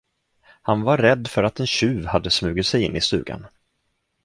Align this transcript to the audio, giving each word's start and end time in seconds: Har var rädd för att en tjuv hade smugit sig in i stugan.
Har 0.61 0.83
var 0.83 0.97
rädd 0.97 1.27
för 1.27 1.43
att 1.43 1.59
en 1.59 1.67
tjuv 1.67 2.05
hade 2.05 2.31
smugit 2.31 2.65
sig 2.67 2.83
in 2.83 2.95
i 2.95 3.01
stugan. 3.01 3.45